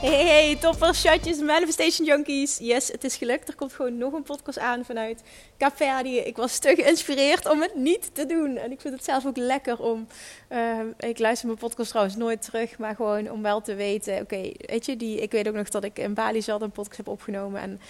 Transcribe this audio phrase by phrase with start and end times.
[0.00, 2.58] Hey, hey, toppers, chatjes, manifestation junkies.
[2.58, 3.48] Yes, het is gelukt.
[3.48, 5.22] Er komt gewoon nog een podcast aan vanuit
[5.58, 8.56] Cape Ik was te geïnspireerd om het niet te doen.
[8.56, 10.06] En ik vind het zelf ook lekker om...
[10.52, 14.20] Uh, ik luister mijn podcast trouwens nooit terug, maar gewoon om wel te weten...
[14.20, 16.96] Oké, weet je, die, ik weet ook nog dat ik in Bali zat een podcast
[16.96, 17.80] heb opgenomen en...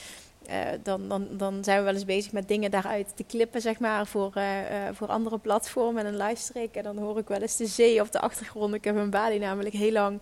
[0.51, 3.79] Uh, dan, dan, dan zijn we wel eens bezig met dingen daaruit te klippen, zeg
[3.79, 4.45] maar, voor, uh,
[4.93, 6.05] voor andere platformen.
[6.05, 8.75] En dan luister en dan hoor ik wel eens de zee op de achtergrond.
[8.75, 10.21] Ik heb in Bali namelijk heel lang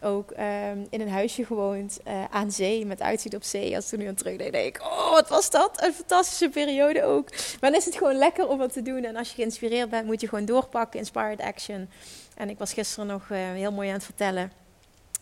[0.00, 3.76] ook um, in een huisje gewoond uh, aan zee, met uitzicht op zee.
[3.76, 5.82] Als ik er nu aan terugdenk, denk ik, oh, wat was dat?
[5.82, 7.30] Een fantastische periode ook.
[7.30, 9.04] Maar dan is het gewoon lekker om wat te doen.
[9.04, 11.88] En als je geïnspireerd bent, moet je gewoon doorpakken, inspired action.
[12.36, 14.52] En ik was gisteren nog uh, heel mooi aan het vertellen.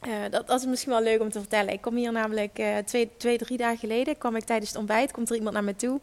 [0.07, 1.73] Uh, dat, dat, is misschien wel leuk om te vertellen.
[1.73, 5.31] Ik kom hier namelijk twee, twee, drie dagen geleden, kwam ik tijdens het ontbijt, komt
[5.31, 6.01] er iemand naar me toe.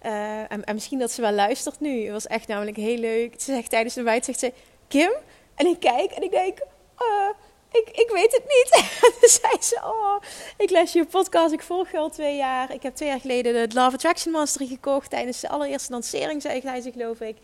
[0.00, 2.02] En, en, misschien dat ze wel luistert nu.
[2.02, 3.34] Het was echt namelijk heel leuk.
[3.40, 4.52] Ze zegt tijdens het ontbijt, zegt ze,
[4.88, 5.10] Kim?
[5.54, 6.58] En ik kijk en ik denk,
[7.84, 8.68] ik, ik weet het niet.
[9.06, 10.16] En toen zei ze, oh,
[10.56, 11.52] ik les je podcast.
[11.52, 12.72] Ik volg je al twee jaar.
[12.72, 15.10] Ik heb twee jaar geleden de Love Attraction Mastery gekocht.
[15.10, 17.36] Tijdens de allereerste lancering, zei hij ze, geloof ik.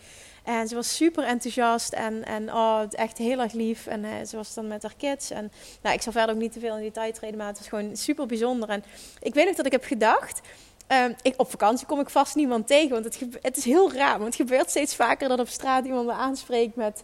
[0.44, 3.86] En ze was super enthousiast en, en oh, echt heel erg lief.
[3.86, 5.30] En uh, ze was dan met haar kids.
[5.30, 5.52] En
[5.82, 7.96] nou, ik zal verder ook niet te veel in detail treden, maar het was gewoon
[7.96, 8.68] super bijzonder.
[8.68, 8.84] En
[9.20, 10.40] ik weet nog dat ik heb gedacht...
[10.88, 14.18] Um, ik, op vakantie kom ik vast niemand tegen, want het, het is heel raar.
[14.18, 17.02] Want het gebeurt steeds vaker dat op straat iemand me aanspreekt met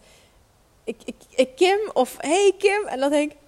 [0.88, 2.86] ik, ik, ik Kim of hey Kim.
[2.86, 3.38] En dan denk ik,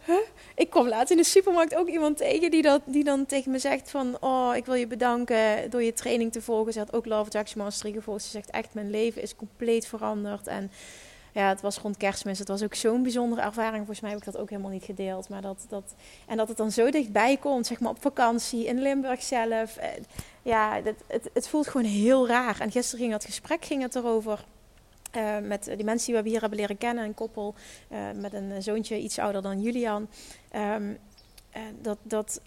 [0.55, 3.59] ik kom laatst in de supermarkt ook iemand tegen die, dat, die dan tegen me
[3.59, 6.73] zegt van, oh, ik wil je bedanken door je training te volgen.
[6.73, 8.23] Ze had ook Love Jackson Mastery gevolgd.
[8.23, 10.47] Ze zegt echt, mijn leven is compleet veranderd.
[10.47, 10.71] En
[11.33, 12.39] ja, het was rond kerstmis.
[12.39, 13.77] Het was ook zo'n bijzondere ervaring.
[13.77, 15.29] Volgens mij heb ik dat ook helemaal niet gedeeld.
[15.29, 15.95] Maar dat, dat,
[16.27, 19.77] en dat het dan zo dichtbij komt, zeg maar op vakantie in Limburg zelf.
[19.77, 19.89] Eh,
[20.43, 22.61] ja, dat, het, het voelt gewoon heel raar.
[22.61, 24.45] En gisteren ging dat gesprek ging het erover
[25.17, 27.55] uh, met die mensen die we hier hebben leren kennen, een koppel
[27.93, 30.09] uh, met een zoontje iets ouder dan Julian.
[30.57, 30.99] Um,
[31.57, 32.41] uh, dat, dat,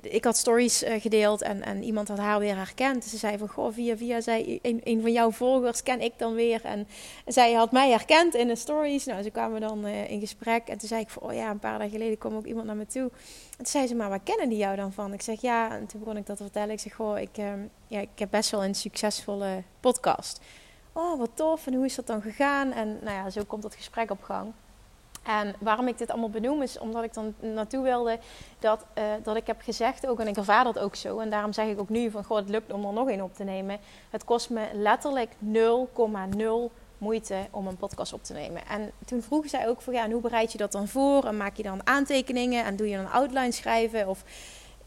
[0.00, 3.04] ik had stories gedeeld en, en iemand had haar weer herkend.
[3.04, 6.34] Ze zei van, goh, via via zei een, een van jouw volgers ken ik dan
[6.34, 6.64] weer.
[6.64, 6.88] En
[7.26, 9.04] zij had mij herkend in de stories.
[9.04, 11.78] Nou, ze kwamen dan in gesprek en toen zei ik van, oh ja, een paar
[11.78, 13.10] dagen geleden kwam ook iemand naar me toe.
[13.50, 15.12] En toen zei ze, maar waar kennen die jou dan van?
[15.12, 16.70] Ik zeg, ja, en toen begon ik dat te vertellen.
[16.70, 20.40] Ik zeg, goh, ik, ehm, ja, ik heb best wel een succesvolle podcast
[20.94, 22.72] oh wat tof en hoe is dat dan gegaan?
[22.72, 24.52] En nou ja, zo komt dat gesprek op gang.
[25.22, 28.18] En waarom ik dit allemaal benoem is omdat ik dan naartoe wilde
[28.58, 31.18] dat, uh, dat ik heb gezegd ook, en ik ervaar dat ook zo.
[31.18, 33.34] En daarom zeg ik ook nu van, goh, het lukt om er nog één op
[33.34, 33.78] te nemen.
[34.10, 38.66] Het kost me letterlijk 0,0 moeite om een podcast op te nemen.
[38.66, 41.24] En toen vroeg zij ook van, ja, en hoe bereid je dat dan voor?
[41.24, 44.08] En maak je dan aantekeningen en doe je een outline schrijven?
[44.08, 44.24] Of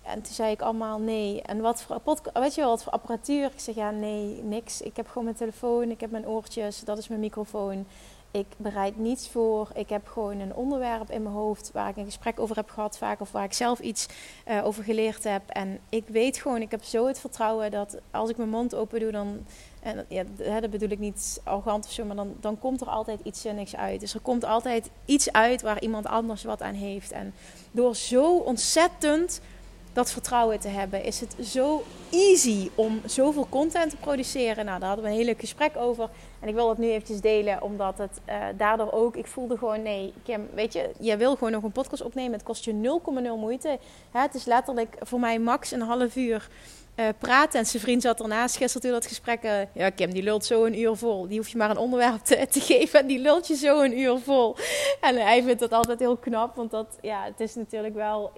[0.08, 1.42] en toen zei ik allemaal nee.
[1.42, 2.02] En wat voor,
[2.34, 3.46] weet je wel, wat voor apparatuur?
[3.46, 4.82] Ik zeg ja, nee, niks.
[4.82, 7.86] Ik heb gewoon mijn telefoon, ik heb mijn oortjes, dat is mijn microfoon.
[8.32, 9.70] Ik bereid niets voor.
[9.74, 12.98] Ik heb gewoon een onderwerp in mijn hoofd waar ik een gesprek over heb gehad,
[12.98, 14.08] vaak of waar ik zelf iets
[14.48, 15.42] uh, over geleerd heb.
[15.48, 19.00] En ik weet gewoon, ik heb zo het vertrouwen dat als ik mijn mond open
[19.00, 19.46] doe, dan.
[19.80, 20.24] En ja,
[20.60, 23.76] dat bedoel ik niet arrogant of zo, maar dan, dan komt er altijd iets zinnigs
[23.76, 24.00] uit.
[24.00, 27.12] Dus er komt altijd iets uit waar iemand anders wat aan heeft.
[27.12, 27.34] En
[27.72, 29.42] door zo ontzettend
[29.98, 34.66] dat vertrouwen te hebben, is het zo easy om zoveel content te produceren.
[34.66, 36.10] Nou, daar hadden we een heel leuk gesprek over.
[36.40, 39.16] En ik wil dat nu eventjes delen, omdat het uh, daardoor ook...
[39.16, 42.32] Ik voelde gewoon, nee, Kim, weet je, je wil gewoon nog een podcast opnemen.
[42.32, 43.80] Het kost je 0,0 moeite.
[44.12, 46.50] Hè, het is letterlijk voor mij max een half uur
[47.00, 47.60] uh, praten.
[47.60, 49.44] En zijn vriend zat ernaast gisteren toen dat gesprek.
[49.44, 51.28] Uh, ja, Kim, die lult zo een uur vol.
[51.28, 54.00] Die hoef je maar een onderwerp te, te, geven en die lult je zo een
[54.00, 54.56] uur vol.
[55.02, 58.32] En hij vindt dat altijd heel knap, want dat, ja, het is natuurlijk wel...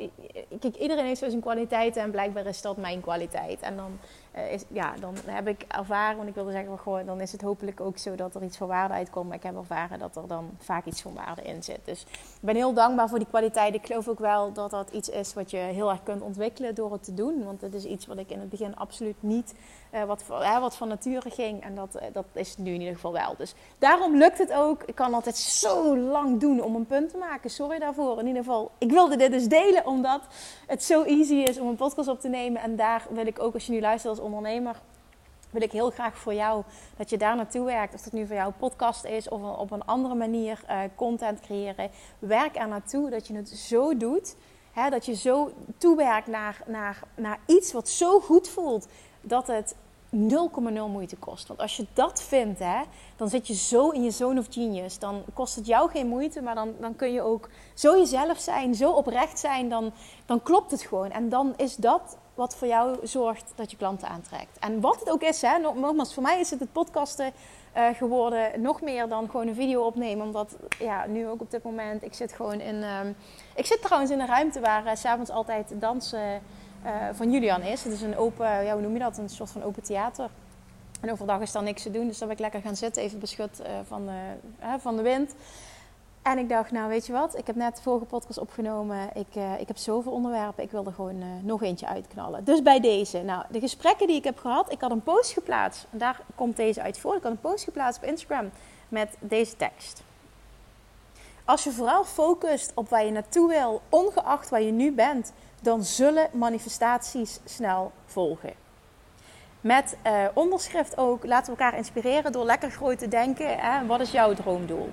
[0.59, 3.61] Kijk, iedereen heeft zo zijn kwaliteiten en blijkbaar is dat mijn kwaliteit.
[3.61, 3.99] En dan
[4.33, 7.81] is, ja, dan heb ik ervaren, want ik wilde zeggen, goh, dan is het hopelijk
[7.81, 9.27] ook zo dat er iets van waarde uitkomt.
[9.27, 11.79] Maar ik heb ervaren dat er dan vaak iets van waarde in zit.
[11.83, 13.73] Dus ik ben heel dankbaar voor die kwaliteit.
[13.73, 16.91] Ik geloof ook wel dat dat iets is wat je heel erg kunt ontwikkelen door
[16.91, 17.43] het te doen.
[17.43, 19.53] Want het is iets wat ik in het begin absoluut niet,
[19.93, 21.63] uh, wat, uh, wat van nature ging.
[21.63, 23.35] En dat, dat is nu in ieder geval wel.
[23.37, 24.83] Dus daarom lukt het ook.
[24.83, 27.49] Ik kan altijd zo lang doen om een punt te maken.
[27.49, 28.19] Sorry daarvoor.
[28.19, 30.21] In ieder geval, ik wilde dit dus delen omdat
[30.67, 32.61] het zo easy is om een podcast op te nemen.
[32.61, 34.75] En daar wil ik ook, als je nu luistert als ondernemer,
[35.49, 36.63] wil ik heel graag voor jou
[36.97, 37.93] dat je daar naartoe werkt.
[37.93, 40.59] Of het nu voor jou een podcast is of op een andere manier
[40.95, 41.89] content creëren.
[42.19, 44.35] Werk er naartoe dat je het zo doet.
[44.71, 48.87] Hè, dat je zo toewerkt naar, naar, naar iets wat zo goed voelt
[49.21, 49.75] dat het
[50.15, 50.19] 0,0
[50.91, 51.47] moeite kost.
[51.47, 52.81] Want als je dat vindt, hè,
[53.15, 54.99] dan zit je zo in je zone of genius.
[54.99, 58.75] Dan kost het jou geen moeite, maar dan, dan kun je ook zo jezelf zijn,
[58.75, 59.69] zo oprecht zijn.
[59.69, 59.91] Dan,
[60.25, 61.11] dan klopt het gewoon.
[61.11, 64.59] En dan is dat wat voor jou zorgt dat je klanten aantrekt.
[64.59, 67.31] En wat het ook is, hè, nogmaals, voor mij is het het podcasten
[67.77, 68.61] uh, geworden.
[68.61, 70.25] Nog meer dan gewoon een video opnemen.
[70.25, 72.75] Omdat, ja, nu ook op dit moment, ik zit gewoon in...
[72.75, 72.99] Uh,
[73.55, 76.41] ik zit trouwens in een ruimte waar uh, s'avonds altijd dansen
[77.13, 77.83] van Julian is.
[77.83, 79.17] Het is een open, ja, hoe noem je dat?
[79.17, 80.29] Een soort van open theater.
[81.01, 83.19] En overdag is dan niks te doen, dus dan ben ik lekker gaan zitten, even
[83.19, 85.35] beschut van, de, van de wind.
[86.21, 89.09] En ik dacht, nou weet je wat, ik heb net de vorige podcast opgenomen.
[89.13, 92.43] Ik, ik heb zoveel onderwerpen, ik wil er gewoon nog eentje uitknallen.
[92.43, 95.87] Dus bij deze, nou de gesprekken die ik heb gehad, ik had een post geplaatst.
[95.91, 97.15] En daar komt deze uit voor.
[97.15, 98.49] Ik had een post geplaatst op Instagram
[98.89, 100.01] met deze tekst.
[101.45, 105.83] Als je vooral focust op waar je naartoe wil, ongeacht waar je nu bent, dan
[105.83, 108.53] zullen manifestaties snel volgen.
[109.61, 113.57] Met uh, onderschrift ook, laten we elkaar inspireren door lekker groot te denken.
[113.57, 113.85] Hè?
[113.85, 114.89] Wat is jouw droomdoel?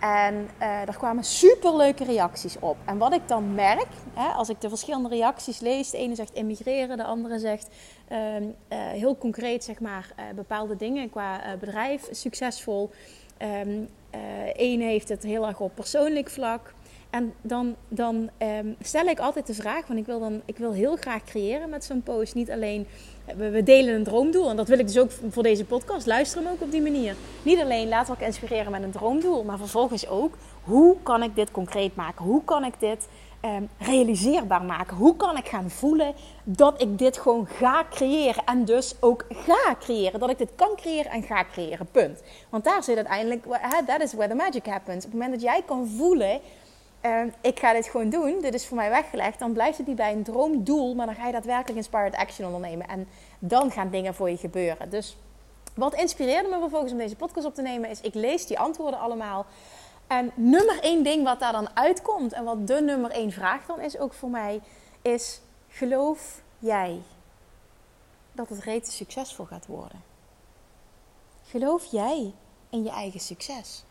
[0.00, 2.76] En uh, er kwamen superleuke reacties op.
[2.84, 6.32] En wat ik dan merk, hè, als ik de verschillende reacties lees, de ene zegt
[6.32, 7.68] immigreren, de andere zegt
[8.08, 12.90] uh, uh, heel concreet zeg maar, bepaalde dingen qua bedrijf, succesvol.
[14.52, 16.74] Eén heeft het heel erg op persoonlijk vlak.
[17.10, 20.72] En dan, dan um, stel ik altijd de vraag, want ik wil, dan, ik wil
[20.72, 22.34] heel graag creëren met zo'n post.
[22.34, 22.86] Niet alleen,
[23.36, 24.50] we, we, delen een droomdoel.
[24.50, 26.06] En dat wil ik dus ook voor deze podcast.
[26.06, 27.14] Luister hem ook op die manier.
[27.42, 29.44] Niet alleen laten we elkaar inspireren met een droomdoel.
[29.44, 32.24] Maar vervolgens ook, hoe kan ik dit concreet maken?
[32.24, 33.08] Hoe kan ik dit
[33.44, 34.96] um, realiseerbaar maken?
[34.96, 36.14] Hoe kan ik gaan voelen
[36.44, 38.44] dat ik dit gewoon ga creëren?
[38.44, 40.20] En dus ook ga creëren.
[40.20, 41.88] Dat ik dit kan creëren en ga creëren.
[41.90, 42.22] Punt.
[42.48, 43.46] Want daar zit uiteindelijk,
[43.86, 45.04] that is where the magic happens.
[45.04, 46.40] Op het moment dat jij kan voelen
[47.02, 49.96] uh, ik ga dit gewoon doen, dit is voor mij weggelegd, dan blijft het niet
[49.96, 52.88] bij een droomdoel, maar dan ga je daadwerkelijk inspired action ondernemen.
[52.88, 53.08] En
[53.38, 54.90] dan gaan dingen voor je gebeuren.
[54.90, 55.16] Dus
[55.74, 59.00] wat inspireerde me vervolgens om deze podcast op te nemen, is ik lees die antwoorden
[59.00, 59.46] allemaal.
[60.06, 63.80] En nummer één ding wat daar dan uitkomt, en wat de nummer één vraag dan
[63.80, 64.60] is ook voor mij,
[65.02, 67.00] is: geloof jij
[68.32, 70.02] dat het reeds succesvol gaat worden?
[71.44, 72.32] Geloof jij
[72.70, 73.84] in je eigen succes?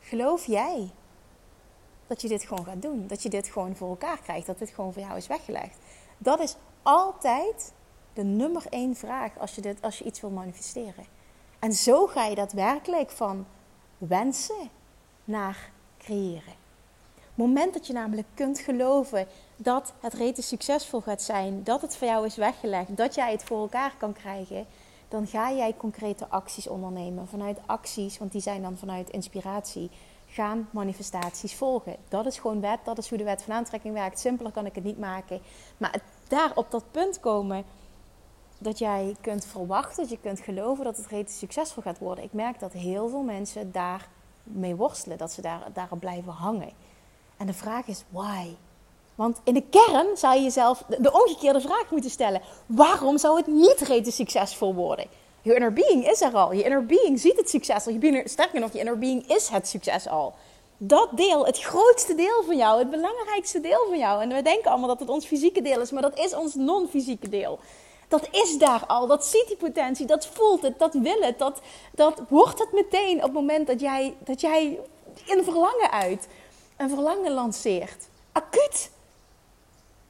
[0.00, 0.90] Geloof jij
[2.06, 3.06] dat je dit gewoon gaat doen.
[3.06, 4.46] Dat je dit gewoon voor elkaar krijgt.
[4.46, 5.78] Dat dit gewoon voor jou is weggelegd.
[6.18, 7.72] Dat is altijd
[8.12, 11.04] de nummer één vraag als je, dit, als je iets wil manifesteren.
[11.58, 13.46] En zo ga je daadwerkelijk van
[13.98, 14.70] wensen
[15.24, 16.62] naar creëren.
[17.14, 21.96] Het moment dat je namelijk kunt geloven dat het rete succesvol gaat zijn, dat het
[21.96, 24.66] voor jou is weggelegd, dat jij het voor elkaar kan krijgen,
[25.08, 27.28] dan ga jij concrete acties ondernemen.
[27.28, 29.90] Vanuit acties, want die zijn dan vanuit inspiratie
[30.34, 31.96] gaan manifestaties volgen.
[32.08, 34.18] Dat is gewoon wet, dat is hoe de wet van aantrekking werkt.
[34.18, 35.40] Simpeler kan ik het niet maken.
[35.76, 37.64] Maar daar op dat punt komen
[38.58, 42.24] dat jij kunt verwachten, dat je kunt geloven dat het reeds succesvol gaat worden.
[42.24, 44.08] Ik merk dat heel veel mensen daar
[44.42, 46.72] mee worstelen, dat ze daar, daarop blijven hangen.
[47.36, 48.46] En de vraag is why?
[49.14, 53.46] Want in de kern zou je jezelf de omgekeerde vraag moeten stellen: waarom zou het
[53.46, 55.06] niet reeds succesvol worden?
[55.44, 56.52] Je inner being is er al.
[56.52, 57.92] Je inner being ziet het succes al.
[57.92, 60.34] Je sterker nog, je inner being is het succes al.
[60.76, 64.22] Dat deel, het grootste deel van jou, het belangrijkste deel van jou.
[64.22, 67.28] En we denken allemaal dat het ons fysieke deel is, maar dat is ons non-fysieke
[67.28, 67.58] deel.
[68.08, 71.60] Dat is daar al, dat ziet die potentie, dat voelt het, dat wil het, dat,
[71.90, 74.78] dat wordt het meteen op het moment dat jij, dat jij
[75.26, 76.26] een verlangen uit,
[76.76, 78.08] een verlangen lanceert.
[78.32, 78.90] Acuut.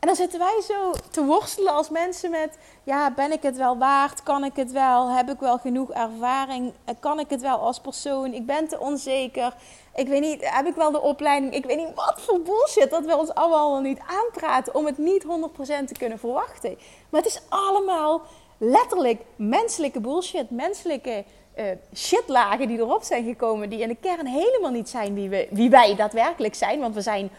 [0.04, 3.78] En dan zitten wij zo te worstelen als mensen met: ja, ben ik het wel
[3.78, 4.22] waard?
[4.22, 5.10] Kan ik het wel?
[5.10, 6.72] Heb ik wel genoeg ervaring?
[7.00, 8.32] Kan ik het wel als persoon?
[8.32, 9.54] Ik ben te onzeker.
[9.94, 11.54] Ik weet niet, heb ik wel de opleiding?
[11.54, 15.24] Ik weet niet wat voor bullshit dat we ons allemaal niet aanpraten om het niet
[15.24, 15.26] 100%
[15.66, 16.78] te kunnen verwachten.
[17.08, 18.22] Maar het is allemaal
[18.58, 21.24] letterlijk menselijke bullshit, menselijke
[21.58, 25.48] uh, shitlagen die erop zijn gekomen, die in de kern helemaal niet zijn wie, we,
[25.50, 26.80] wie wij daadwerkelijk zijn.
[26.80, 27.30] Want we zijn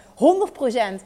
[1.01, 1.03] 100%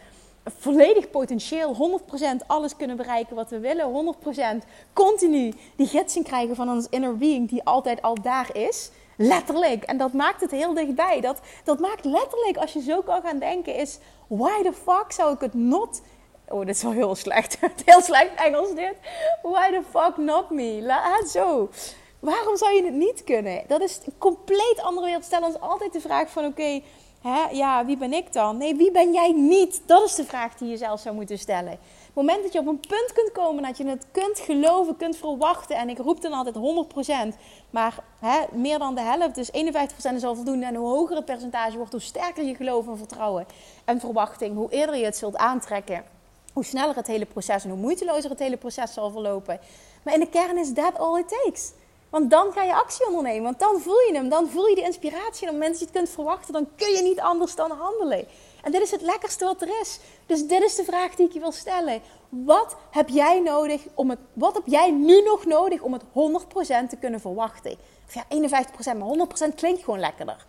[0.57, 1.99] volledig potentieel,
[2.43, 4.15] 100% alles kunnen bereiken wat we willen,
[4.63, 8.91] 100% continu die gidsing krijgen van ons inner being die altijd al daar is.
[9.21, 9.83] Letterlijk.
[9.83, 11.21] En dat maakt het heel dichtbij.
[11.21, 15.33] Dat, dat maakt letterlijk, als je zo kan gaan denken, is why the fuck zou
[15.33, 16.01] ik het not...
[16.47, 17.57] Oh, dit is wel heel slecht.
[17.85, 18.93] heel slecht Engels dit.
[19.41, 20.79] Why the fuck not me?
[20.81, 21.69] Laat zo.
[22.19, 23.63] Waarom zou je het niet kunnen?
[23.67, 25.25] Dat is een compleet andere wereld.
[25.25, 26.81] Stel ons altijd de vraag van oké,
[27.51, 28.57] ja, wie ben ik dan?
[28.57, 29.81] Nee, wie ben jij niet?
[29.85, 31.71] Dat is de vraag die je zelf zou moeten stellen.
[31.71, 35.17] Het moment dat je op een punt kunt komen dat je het kunt geloven, kunt
[35.17, 35.75] verwachten.
[35.75, 36.55] En ik roep dan altijd
[37.33, 37.37] 100%.
[37.69, 40.65] Maar hè, meer dan de helft, dus 51% is al voldoende.
[40.65, 43.45] En hoe hoger het percentage wordt, hoe sterker je geloof en vertrouwen
[43.85, 44.55] en verwachting.
[44.55, 46.03] Hoe eerder je het zult aantrekken.
[46.53, 49.59] Hoe sneller het hele proces en hoe moeitelozer het hele proces zal verlopen.
[50.03, 51.71] Maar in de kern is that all it takes.
[52.09, 53.43] Want dan ga je actie ondernemen.
[53.43, 54.29] Want dan voel je hem.
[54.29, 55.47] Dan voel je de inspiratie.
[55.47, 58.27] En op dat je het kunt verwachten, dan kun je niet anders dan handelen.
[58.63, 59.99] En dit is het lekkerste wat er is.
[60.25, 62.01] Dus dit is de vraag die ik je wil stellen.
[62.29, 66.89] Wat heb jij nodig om het, wat heb jij nu nog nodig om het 100%
[66.89, 67.75] te kunnen verwachten?
[68.07, 68.25] Of ja,
[68.95, 70.45] 51%, maar 100% klinkt gewoon lekkerder.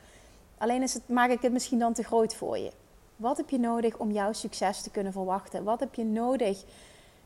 [0.59, 2.71] Alleen is het, maak ik het misschien dan te groot voor je.
[3.17, 5.65] Wat heb je nodig om jouw succes te kunnen verwachten?
[5.65, 6.65] Wat heb je nodig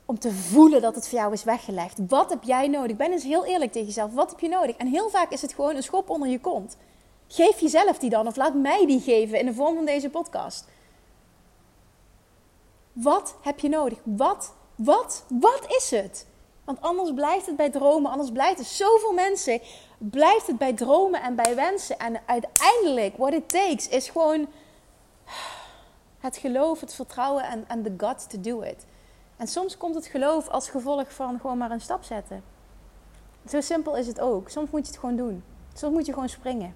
[0.05, 1.99] om te voelen dat het voor jou is weggelegd.
[2.09, 2.97] Wat heb jij nodig?
[2.97, 4.13] Ben eens heel eerlijk tegen jezelf.
[4.13, 4.77] Wat heb je nodig?
[4.77, 6.77] En heel vaak is het gewoon een schop onder je kont.
[7.29, 10.65] Geef jezelf die dan of laat mij die geven in de vorm van deze podcast.
[12.93, 13.99] Wat heb je nodig?
[14.03, 16.27] Wat, wat, wat is het?
[16.65, 19.61] Want anders blijft het bij dromen, anders blijft het zoveel mensen,
[19.99, 21.99] blijft het bij dromen en bij wensen.
[21.99, 24.47] En uiteindelijk, what it takes, is gewoon
[26.19, 28.87] het geloof, het vertrouwen en, the guts to do it.
[29.37, 32.43] En soms komt het geloof als gevolg van gewoon maar een stap zetten.
[33.49, 34.49] Zo simpel is het ook.
[34.49, 35.45] Soms moet je het gewoon doen.
[35.75, 36.75] Soms moet je gewoon springen.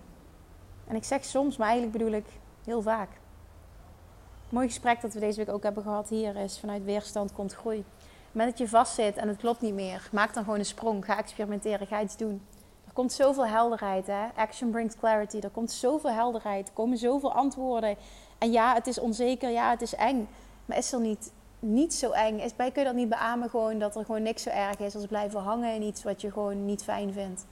[0.87, 2.27] En ik zeg soms, maar eigenlijk bedoel ik
[2.65, 3.09] heel vaak.
[3.11, 7.53] Een mooi gesprek dat we deze week ook hebben gehad hier is: vanuit weerstand komt
[7.53, 7.85] groei.
[8.33, 11.05] Moment dat je vastzit en het klopt niet meer, maak dan gewoon een sprong.
[11.05, 12.43] Ga experimenteren, ga iets doen.
[12.87, 14.07] Er komt zoveel helderheid.
[14.07, 14.27] Hè?
[14.37, 15.39] Action brings clarity.
[15.39, 16.69] Er komt zoveel helderheid.
[16.69, 17.97] Er komen zoveel antwoorden.
[18.39, 19.51] En ja, het is onzeker.
[19.51, 20.29] Ja, het is eng.
[20.65, 22.57] Maar is er niet niet zo eng is.
[22.57, 25.07] Bij kun je dat niet beamen gewoon dat er gewoon niks zo erg is als
[25.07, 27.47] blijven hangen in iets wat je gewoon niet fijn vindt.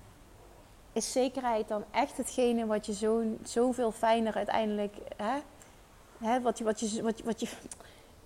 [0.93, 5.39] Is zekerheid dan echt hetgene wat je zo, zoveel fijner uiteindelijk, hè?
[6.19, 6.41] Hè?
[6.41, 7.49] Wat, je, wat, je, wat, je, wat, je,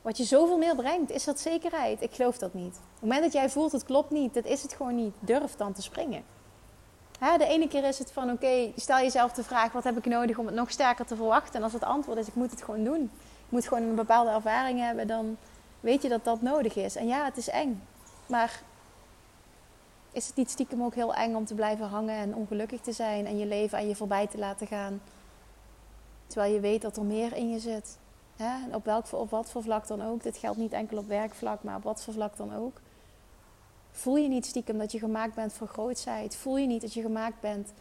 [0.02, 1.10] wat je zoveel meer brengt?
[1.10, 2.02] Is dat zekerheid?
[2.02, 2.74] Ik geloof dat niet.
[2.76, 5.14] Op het moment dat jij voelt het klopt niet, dat is het gewoon niet.
[5.20, 6.22] Durf dan te springen.
[7.18, 7.38] Hè?
[7.38, 10.38] De ene keer is het van oké, stel jezelf de vraag: wat heb ik nodig
[10.38, 11.54] om het nog sterker te verwachten?
[11.54, 13.02] En als het antwoord is: ik moet het gewoon doen.
[13.46, 15.36] Ik moet gewoon een bepaalde ervaring hebben, dan
[15.80, 16.96] weet je dat dat nodig is.
[16.96, 17.82] En ja, het is eng.
[18.26, 18.62] Maar
[20.12, 23.26] is het niet stiekem ook heel eng om te blijven hangen en ongelukkig te zijn
[23.26, 25.00] en je leven aan je voorbij te laten gaan?
[26.26, 27.98] Terwijl je weet dat er meer in je zit.
[28.36, 28.74] Hè?
[28.74, 30.22] Op, welk, op wat voor vlak dan ook.
[30.22, 32.80] Dit geldt niet enkel op werkvlak, maar op wat voor vlak dan ook.
[33.90, 36.36] Voel je niet stiekem dat je gemaakt bent voor grootheid?
[36.36, 37.72] Voel je niet dat je gemaakt bent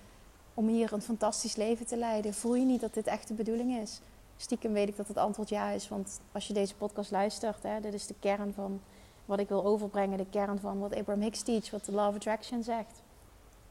[0.54, 2.34] om hier een fantastisch leven te leiden?
[2.34, 4.00] Voel je niet dat dit echt de bedoeling is?
[4.42, 5.90] Stiekem weet ik dat het antwoord ja is.
[5.90, 8.82] Want als je deze podcast luistert, hè, dit is de kern van
[9.26, 10.18] wat ik wil overbrengen.
[10.18, 13.02] De kern van wat Abraham Hicks teach, wat de Law of Attraction zegt.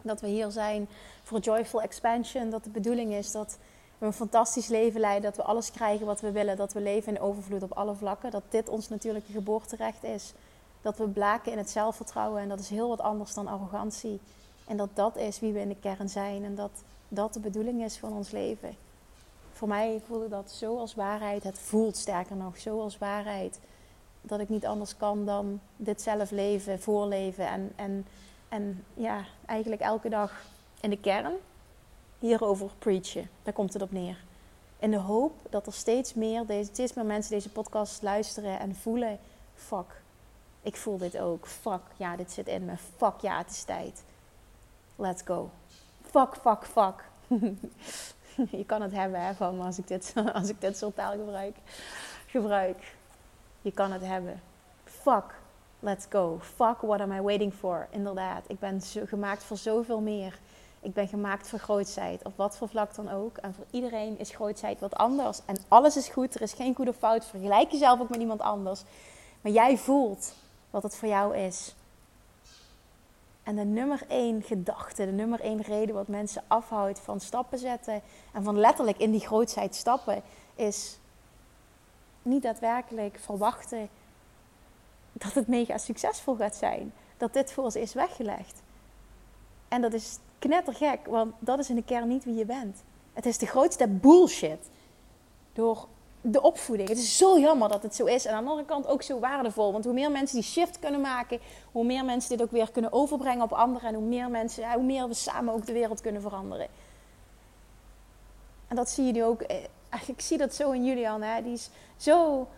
[0.03, 0.89] Dat we hier zijn
[1.23, 2.51] voor joyful expansion.
[2.51, 3.59] Dat de bedoeling is dat
[3.99, 5.23] we een fantastisch leven leiden.
[5.23, 6.57] Dat we alles krijgen wat we willen.
[6.57, 8.31] Dat we leven in overvloed op alle vlakken.
[8.31, 10.33] Dat dit ons natuurlijke geboorterecht is.
[10.81, 12.43] Dat we blaken in het zelfvertrouwen.
[12.43, 14.21] En dat is heel wat anders dan arrogantie.
[14.67, 16.45] En dat dat is wie we in de kern zijn.
[16.45, 18.88] En dat dat de bedoeling is van ons leven
[19.59, 21.43] voor mij voelde dat zo als waarheid.
[21.43, 23.61] Het voelt sterker nog zo als waarheid.
[24.21, 27.47] Dat ik niet anders kan dan dit zelf leven, voorleven.
[27.47, 28.07] En, en,
[28.49, 30.43] en ja, eigenlijk elke dag
[30.81, 31.33] in de kern
[32.19, 33.31] hierover preachen.
[33.43, 34.25] Daar komt het op neer.
[34.79, 38.75] In de hoop dat er steeds meer, deze, steeds meer mensen deze podcast luisteren en
[38.75, 39.19] voelen:
[39.55, 40.03] fuck,
[40.63, 41.47] ik voel dit ook.
[41.47, 42.77] Fuck, ja, dit zit in me.
[42.97, 44.05] Fuck, ja, het is tijd.
[44.97, 45.51] Let's go.
[46.03, 47.05] Fuck, fuck, fuck.
[48.51, 51.57] je kan het hebben hè, van als ik dit, als ik dit soort taal gebruik,
[52.27, 52.97] gebruik.
[53.63, 54.41] Je kan het hebben.
[54.85, 55.35] Fuck,
[55.79, 56.39] let's go.
[56.43, 57.87] Fuck, what am I waiting for?
[57.91, 60.39] Inderdaad, ik ben gemaakt voor zoveel meer.
[60.81, 63.37] Ik ben gemaakt voor grootheid, op wat voor vlak dan ook.
[63.37, 65.41] En voor iedereen is grootheid wat anders.
[65.47, 67.25] En alles is goed, er is geen goede fout.
[67.25, 68.83] Vergelijk jezelf ook met iemand anders.
[69.41, 70.35] Maar jij voelt
[70.71, 71.75] wat het voor jou is.
[73.49, 78.03] En de nummer één gedachte, de nummer één reden wat mensen afhoudt van stappen zetten
[78.33, 80.23] en van letterlijk in die grootheid stappen,
[80.55, 80.99] is
[82.23, 83.89] niet daadwerkelijk verwachten
[85.13, 86.93] dat het mega succesvol gaat zijn.
[87.17, 88.63] Dat dit voor ze is weggelegd.
[89.69, 92.83] En dat is knettergek, want dat is in de kern niet wie je bent.
[93.13, 94.71] Het is de grootste bullshit.
[95.53, 95.89] Door
[96.33, 96.89] de opvoeding.
[96.89, 98.25] Het is zo jammer dat het zo is.
[98.27, 99.73] En aan de andere kant ook zo waardevol.
[99.73, 101.41] Want hoe meer mensen die shift kunnen maken,
[101.73, 103.89] hoe meer mensen dit ook weer kunnen overbrengen op anderen.
[103.89, 106.69] En hoe meer mensen, ja, hoe meer we samen ook de wereld kunnen veranderen.
[108.69, 109.41] En dat zie je nu ook.
[109.41, 109.57] Eh,
[110.07, 111.43] ik zie dat zo in Julian.
[111.43, 112.49] Die is zo.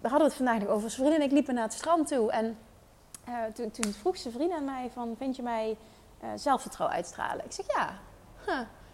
[0.00, 0.90] We hadden het vandaag nog over.
[0.90, 2.30] Zijn vriendin en ik liepen naar het strand toe.
[2.30, 2.58] En
[3.28, 5.76] uh, toen, toen, vroeg zijn vriend aan mij: van, Vind je mij
[6.22, 7.44] uh, zelfvertrouwen uitstralen?
[7.44, 7.98] Ik zeg ja.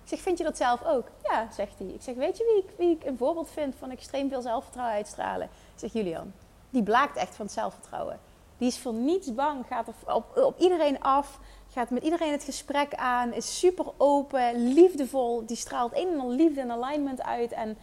[0.07, 1.07] Ik zeg, vind je dat zelf ook?
[1.23, 1.87] Ja, zegt hij.
[1.87, 4.97] Ik zeg, weet je wie ik, wie ik een voorbeeld vind van extreem veel zelfvertrouwen
[4.97, 5.47] uitstralen?
[5.47, 6.33] Ik zeg, Julian.
[6.71, 8.21] Die blaakt echt van het zelfvertrouwen.
[8.59, 11.39] Die is voor niets bang, gaat op, op iedereen af,
[11.73, 15.47] gaat met iedereen het gesprek aan, is super open, liefdevol.
[15.47, 17.53] Die straalt een en al liefde en alignment uit.
[17.53, 17.79] En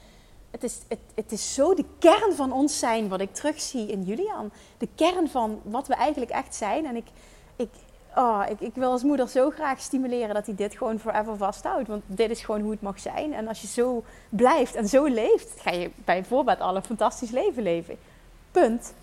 [0.51, 4.03] het is, het, het is zo de kern van ons zijn wat ik terugzie in
[4.03, 4.51] Julian.
[4.77, 6.86] De kern van wat we eigenlijk echt zijn.
[6.86, 7.08] En ik,
[7.56, 7.70] ik,
[8.15, 11.88] oh, ik, ik wil als moeder zo graag stimuleren dat hij dit gewoon forever vasthoudt.
[11.88, 13.34] Want dit is gewoon hoe het mag zijn.
[13.34, 17.32] En als je zo blijft en zo leeft, ga je bij voorbaat al een fantastisch
[17.32, 17.98] leven leven.
[18.51, 18.93] Punt.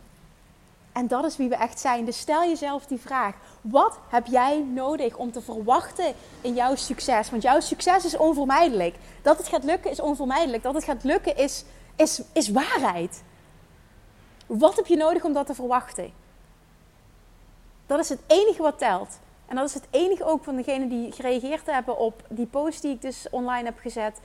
[0.93, 2.05] En dat is wie we echt zijn.
[2.05, 7.31] Dus stel jezelf die vraag: wat heb jij nodig om te verwachten in jouw succes?
[7.31, 8.97] Want jouw succes is onvermijdelijk.
[9.23, 10.63] Dat het gaat lukken is onvermijdelijk.
[10.63, 11.65] Dat het gaat lukken is,
[11.97, 13.23] is, is waarheid.
[14.47, 16.13] Wat heb je nodig om dat te verwachten?
[17.91, 19.19] Dat is het enige wat telt.
[19.47, 22.95] En dat is het enige ook van degenen die gereageerd hebben op die post die
[22.95, 24.21] ik dus online heb gezet.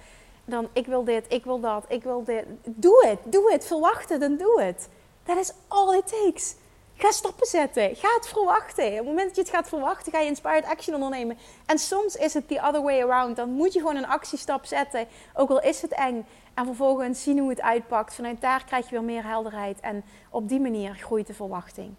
[0.45, 2.45] Dan ik wil dit, ik wil dat, ik wil dit.
[2.63, 4.89] Doe het, doe het, verwacht het en doe het.
[5.23, 6.55] Dat is all it takes.
[6.95, 7.95] Ga stappen zetten.
[7.95, 8.85] Ga het verwachten.
[8.85, 11.37] Op het moment dat je het gaat verwachten, ga je inspired action ondernemen.
[11.65, 13.35] En soms is het the other way around.
[13.35, 15.07] Dan moet je gewoon een actiestap zetten.
[15.33, 16.25] Ook al is het eng.
[16.53, 18.15] En vervolgens zien hoe het uitpakt.
[18.15, 19.79] Vanuit daar krijg je weer meer helderheid.
[19.79, 21.95] En op die manier groeit de verwachting.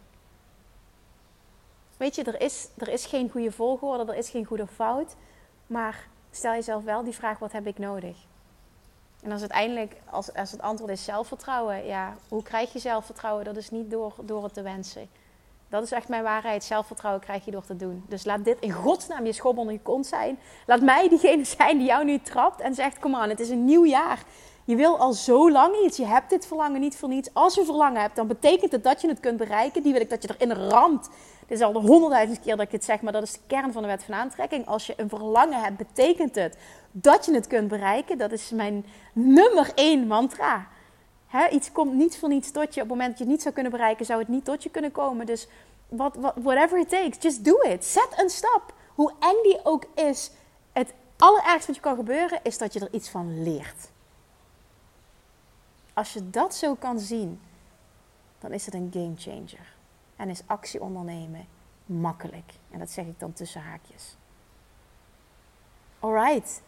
[1.97, 5.15] Weet je, er is, er is geen goede volgorde, er is geen goede fout.
[5.67, 8.17] Maar stel jezelf wel die vraag: wat heb ik nodig?
[9.23, 13.45] En als uiteindelijk, als, als het antwoord is zelfvertrouwen, ja, hoe krijg je zelfvertrouwen?
[13.45, 15.09] Dat is niet door, door het te wensen.
[15.69, 16.65] Dat is echt mijn waarheid.
[16.65, 18.05] Zelfvertrouwen krijg je door te doen.
[18.09, 20.39] Dus laat dit in godsnaam je schop onder je kont zijn.
[20.67, 23.65] Laat mij diegene zijn die jou nu trapt en zegt: Kom aan, het is een
[23.65, 24.23] nieuw jaar.
[24.65, 25.97] Je wil al zo lang iets.
[25.97, 27.29] Je hebt dit verlangen niet voor niets.
[27.33, 29.83] Als je verlangen hebt, dan betekent het dat je het kunt bereiken.
[29.83, 31.09] Die wil ik dat je erin ramt.
[31.47, 33.73] Dit is al de honderdduizend keer dat ik het zeg, maar dat is de kern
[33.73, 34.67] van de wet van aantrekking.
[34.67, 36.57] Als je een verlangen hebt, betekent het
[36.91, 38.19] dat je het kunt bereiken.
[38.19, 40.69] Dat is mijn nummer één mantra.
[41.51, 42.83] iets komt niet voor niets tot je.
[42.83, 44.71] Op het moment dat je het niet zou kunnen bereiken, zou het niet tot je
[44.71, 45.27] kunnen komen.
[45.27, 45.49] Dus
[45.89, 47.85] what, what, whatever it takes, just do it.
[47.85, 48.75] Zet een stap.
[48.95, 50.31] Hoe eng die ook is,
[50.73, 53.91] het allerergste wat je kan gebeuren, is dat je er iets van leert.
[55.93, 57.41] Als je dat zo kan zien,
[58.39, 59.76] dan is het een game changer.
[60.17, 61.47] En is actie ondernemen
[61.87, 62.53] makkelijk.
[62.71, 64.17] En dat zeg ik dan tussen haakjes.
[66.01, 66.63] Alright.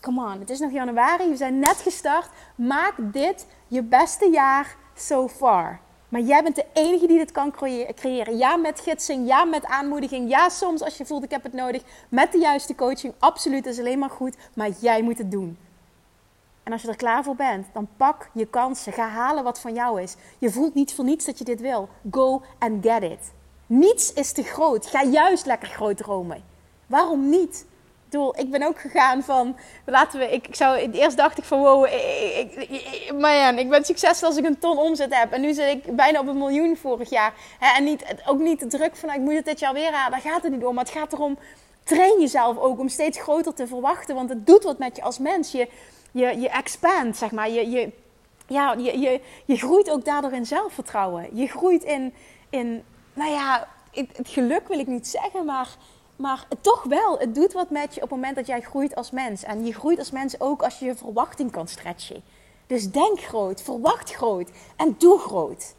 [0.00, 1.28] Come on, het is nog januari.
[1.28, 2.28] We zijn net gestart.
[2.54, 5.80] Maak dit je beste jaar so far.
[6.08, 7.52] Maar jij bent de enige die dit kan
[7.94, 8.36] creëren.
[8.36, 9.26] Ja, met gidsing.
[9.26, 10.30] Ja, met aanmoediging.
[10.30, 11.82] Ja, soms als je voelt ik heb het nodig.
[12.08, 13.14] Met de juiste coaching.
[13.18, 14.36] Absoluut, is alleen maar goed.
[14.54, 15.58] Maar jij moet het doen.
[16.62, 18.92] En als je er klaar voor bent, dan pak je kansen.
[18.92, 20.14] Ga halen wat van jou is.
[20.38, 21.88] Je voelt niet voor niets dat je dit wil.
[22.10, 23.32] Go and get it.
[23.66, 24.86] Niets is te groot.
[24.86, 26.44] Ga juist lekker groot dromen.
[26.86, 27.64] Waarom niet?
[28.34, 31.84] ik ben ook gegaan van, laten we, ik, ik zou, eerst dacht ik van, wow,
[31.84, 35.32] ik, ik, ik ben succesvol als ik een ton omzet heb.
[35.32, 37.34] En nu zit ik bijna op een miljoen vorig jaar.
[37.76, 40.10] en niet, ook niet te druk van, ik moet het dit jaar weer halen.
[40.10, 40.74] Daar gaat het niet om.
[40.74, 41.38] Maar het gaat erom,
[41.84, 44.14] train jezelf ook om steeds groter te verwachten.
[44.14, 45.52] Want het doet wat met je als mens.
[45.52, 45.68] Je,
[46.12, 47.50] je, je expand, zeg maar.
[47.50, 47.92] Je, je,
[48.46, 51.36] ja, je, je, je groeit ook daardoor in zelfvertrouwen.
[51.36, 52.14] Je groeit in,
[52.50, 55.76] in nou ja, het, geluk wil ik niet zeggen, maar,
[56.16, 57.18] maar toch wel.
[57.18, 59.42] Het doet wat met je op het moment dat jij groeit als mens.
[59.42, 62.22] En je groeit als mens ook als je je verwachting kan stretchen.
[62.66, 65.74] Dus denk groot, verwacht groot en doe groot.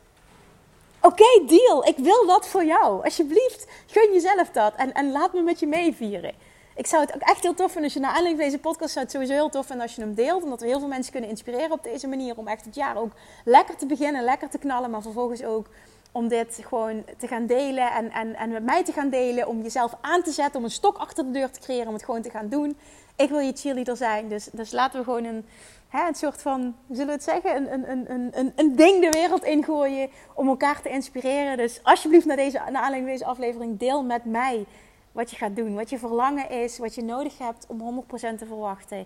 [1.01, 1.87] Oké, deal.
[1.87, 3.03] Ik wil dat voor jou.
[3.03, 6.33] Alsjeblieft, gun jezelf dat en, en laat me met je meevieren.
[6.75, 8.93] Ik zou het ook echt heel tof vinden als je naar aanleiding van deze podcast
[8.93, 10.43] zou het sowieso heel tof vinden als je hem deelt.
[10.43, 12.37] Omdat we heel veel mensen kunnen inspireren op deze manier.
[12.37, 13.11] Om echt het jaar ook
[13.45, 14.89] lekker te beginnen, lekker te knallen.
[14.89, 15.67] Maar vervolgens ook
[16.11, 19.47] om dit gewoon te gaan delen en, en, en met mij te gaan delen.
[19.47, 22.03] Om jezelf aan te zetten, om een stok achter de deur te creëren, om het
[22.03, 22.77] gewoon te gaan doen.
[23.15, 25.45] Ik wil je cheerleader zijn, dus, dus laten we gewoon een,
[25.89, 29.09] hè, een soort van, zullen we het zeggen, een, een, een, een, een ding de
[29.09, 31.57] wereld ingooien om elkaar te inspireren.
[31.57, 34.65] Dus alsjeblieft naar, deze, naar aanleiding van deze aflevering, deel met mij
[35.13, 38.45] wat je gaat doen, wat je verlangen is, wat je nodig hebt om 100% te
[38.45, 38.97] verwachten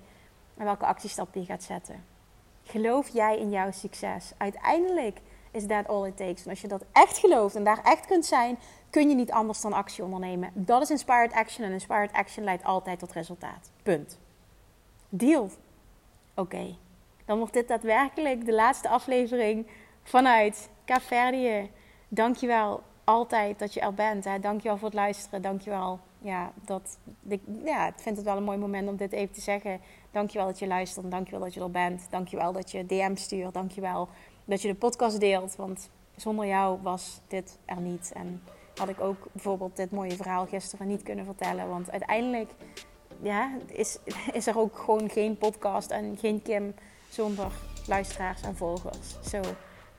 [0.57, 2.03] en welke actiestappen je gaat zetten.
[2.63, 4.31] Geloof jij in jouw succes?
[4.37, 5.19] Uiteindelijk
[5.51, 6.43] is that all it takes.
[6.43, 8.57] En als je dat echt gelooft en daar echt kunt zijn,
[8.89, 10.51] kun je niet anders dan actie ondernemen.
[10.53, 13.71] Dat is inspired action en inspired action leidt altijd tot resultaat.
[13.83, 14.17] Punt.
[15.09, 15.49] Deal.
[16.35, 16.75] Oké.
[17.25, 19.67] dan wordt dit daadwerkelijk de laatste aflevering
[20.03, 21.71] vanuit Kaapverdië.
[22.07, 24.23] Dankjewel altijd dat je er bent.
[24.23, 24.39] Hè.
[24.39, 25.41] Dankjewel voor het luisteren.
[25.41, 25.99] Dankjewel.
[26.19, 29.41] Ja, dat, ik, ja, ik vind het wel een mooi moment om dit even te
[29.41, 29.79] zeggen.
[30.11, 31.11] Dankjewel dat je luistert.
[31.11, 32.07] Dankjewel dat je er bent.
[32.09, 33.53] Dankjewel dat je DM stuurt.
[33.53, 34.07] Dankjewel
[34.45, 35.55] dat je de podcast deelt.
[35.55, 38.11] Want zonder jou was dit er niet.
[38.13, 38.43] En
[38.75, 41.69] had ik ook bijvoorbeeld dit mooie verhaal gisteren niet kunnen vertellen.
[41.69, 42.51] Want uiteindelijk
[43.21, 43.97] ja, is,
[44.31, 46.73] is er ook gewoon geen podcast en geen Kim
[47.09, 47.51] zonder
[47.87, 49.15] luisteraars en volgers.
[49.29, 49.41] Zo,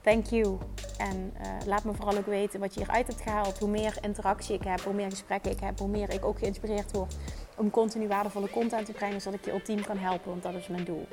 [0.09, 0.59] thank you.
[0.99, 3.59] En uh, laat me vooral ook weten wat je hieruit hebt gehaald.
[3.59, 6.92] Hoe meer interactie ik heb, hoe meer gesprekken ik heb, hoe meer ik ook geïnspireerd
[6.92, 7.16] word
[7.57, 10.31] om continu waardevolle content te brengen, zodat ik je ultiem kan helpen.
[10.31, 11.07] Want dat is mijn doel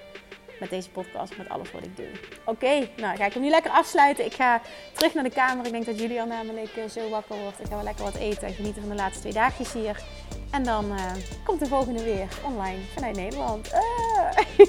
[0.60, 2.06] met deze podcast, met alles wat ik doe.
[2.46, 4.26] Oké, nou ga ik hem nu lekker afsluiten.
[4.26, 4.62] Ik ga
[4.94, 5.66] terug naar de kamer.
[5.66, 7.60] Ik denk dat Julian namelijk uh, zo wakker wordt.
[7.60, 10.04] Ik ga wel lekker wat eten en genieten van de laatste twee dagjes hier.
[10.52, 11.12] En dan uh,
[11.44, 13.74] komt de volgende weer online vanuit Nederland.
[13.74, 14.66] Uh.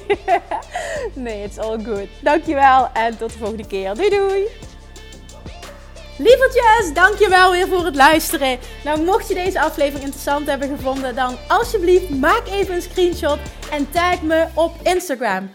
[1.24, 2.08] nee, it's all good.
[2.20, 3.94] Dankjewel en tot de volgende keer.
[3.94, 4.46] Doei doei!
[6.18, 8.58] Lievertjes, dankjewel weer voor het luisteren.
[8.84, 13.38] Nou, mocht je deze aflevering interessant hebben gevonden, dan alsjeblieft maak even een screenshot
[13.70, 15.54] en tag me op Instagram.